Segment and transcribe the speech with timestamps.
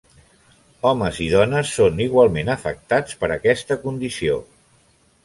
[0.91, 4.39] Homes i dones són igualment afectats per aquesta condició.